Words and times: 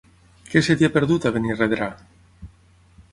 Què 0.53 0.63
se 0.67 0.75
t'hi 0.79 0.87
ha 0.87 0.91
perdut, 0.95 1.27
a 1.27 1.33
Benirredrà? 1.37 1.91